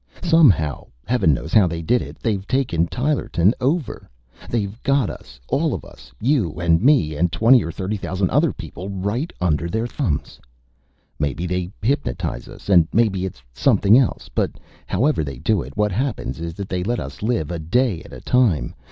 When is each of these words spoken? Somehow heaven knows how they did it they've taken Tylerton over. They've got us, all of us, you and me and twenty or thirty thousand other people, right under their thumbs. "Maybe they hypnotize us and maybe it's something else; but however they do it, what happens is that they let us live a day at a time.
Somehow 0.23 0.87
heaven 1.05 1.31
knows 1.31 1.53
how 1.53 1.67
they 1.67 1.83
did 1.83 2.01
it 2.01 2.17
they've 2.21 2.47
taken 2.47 2.87
Tylerton 2.87 3.53
over. 3.61 4.09
They've 4.49 4.81
got 4.81 5.11
us, 5.11 5.39
all 5.47 5.75
of 5.75 5.85
us, 5.85 6.11
you 6.19 6.59
and 6.59 6.81
me 6.81 7.15
and 7.15 7.31
twenty 7.31 7.63
or 7.63 7.71
thirty 7.71 7.97
thousand 7.97 8.31
other 8.31 8.51
people, 8.51 8.89
right 8.89 9.31
under 9.39 9.69
their 9.69 9.85
thumbs. 9.85 10.39
"Maybe 11.19 11.45
they 11.45 11.69
hypnotize 11.83 12.47
us 12.47 12.67
and 12.67 12.87
maybe 12.91 13.27
it's 13.27 13.43
something 13.53 13.95
else; 13.95 14.27
but 14.27 14.53
however 14.87 15.23
they 15.23 15.37
do 15.37 15.61
it, 15.61 15.77
what 15.77 15.91
happens 15.91 16.39
is 16.39 16.55
that 16.55 16.67
they 16.67 16.83
let 16.83 16.99
us 16.99 17.21
live 17.21 17.51
a 17.51 17.59
day 17.59 18.01
at 18.01 18.11
a 18.11 18.21
time. 18.21 18.73